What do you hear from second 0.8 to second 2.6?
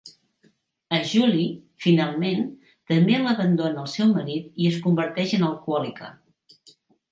A Julie, finalment,